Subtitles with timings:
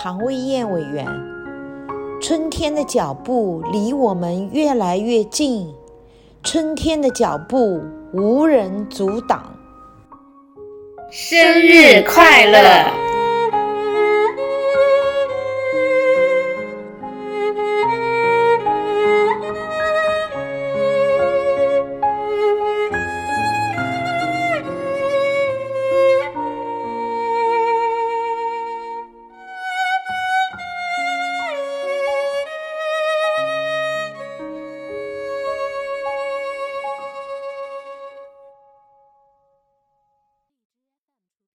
[0.00, 1.04] 唐卫燕委员。
[2.22, 5.74] 春天的脚步离我们越来越近，
[6.44, 7.82] 春天的脚步
[8.12, 9.42] 无人阻挡。
[11.10, 13.07] 生日快乐！